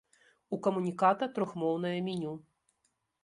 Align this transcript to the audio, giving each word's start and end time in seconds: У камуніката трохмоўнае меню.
У 0.55 0.57
камуніката 0.67 1.27
трохмоўнае 1.37 1.93
меню. 2.09 2.31